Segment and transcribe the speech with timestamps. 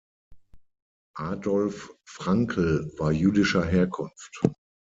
[1.19, 4.41] Adolf Frankl war jüdischer Herkunft.